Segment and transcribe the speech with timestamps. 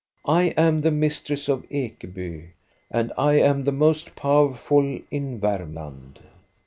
[0.25, 2.53] I am the mistress of Ekeby,
[2.89, 6.17] and I am the most powerful in Varmland.